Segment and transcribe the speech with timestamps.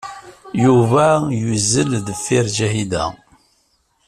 [0.63, 1.05] Yuba
[1.41, 3.03] yuzzel deffir Ǧahida.